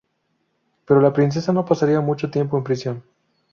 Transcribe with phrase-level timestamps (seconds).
[0.85, 3.03] Pero la Princesa no pasaría mucho tiempo en prisión.